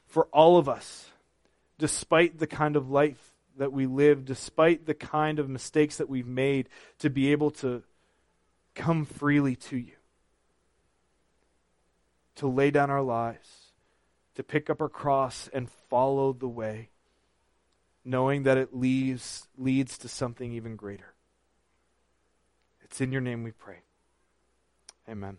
for 0.05 0.25
all 0.31 0.57
of 0.57 0.69
us, 0.69 1.09
despite 1.77 2.37
the 2.37 2.47
kind 2.47 2.75
of 2.75 2.89
life 2.89 3.33
that 3.57 3.71
we 3.71 3.85
live, 3.85 4.25
despite 4.25 4.85
the 4.85 4.93
kind 4.93 5.39
of 5.39 5.49
mistakes 5.49 5.97
that 5.97 6.09
we've 6.09 6.27
made, 6.27 6.69
to 6.99 7.09
be 7.09 7.31
able 7.31 7.49
to 7.49 7.83
come 8.75 9.05
freely 9.05 9.55
to 9.55 9.77
you 9.77 9.93
to 12.35 12.47
lay 12.47 12.71
down 12.71 12.89
our 12.89 13.01
lives, 13.01 13.71
to 14.35 14.43
pick 14.43 14.69
up 14.69 14.81
our 14.81 14.89
cross 14.89 15.49
and 15.53 15.69
follow 15.89 16.33
the 16.33 16.47
way, 16.47 16.89
knowing 18.05 18.43
that 18.43 18.57
it 18.57 18.73
leads, 18.73 19.47
leads 19.57 19.97
to 19.97 20.07
something 20.07 20.53
even 20.53 20.75
greater. 20.75 21.15
It's 22.83 23.01
in 23.01 23.11
your 23.11 23.21
name 23.21 23.43
we 23.43 23.51
pray. 23.51 23.79
Amen. 25.09 25.37